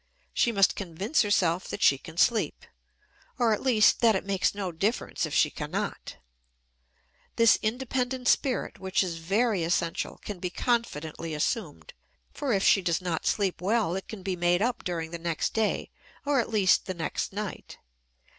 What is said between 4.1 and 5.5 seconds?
it makes no difference if